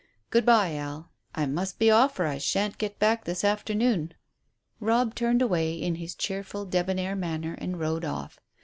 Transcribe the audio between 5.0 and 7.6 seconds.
turned away in his cheerful, debonair manner